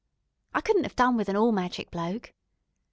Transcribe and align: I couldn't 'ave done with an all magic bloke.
I 0.55 0.61
couldn't 0.61 0.85
'ave 0.85 0.95
done 0.95 1.15
with 1.15 1.29
an 1.29 1.35
all 1.35 1.51
magic 1.51 1.91
bloke. 1.91 2.33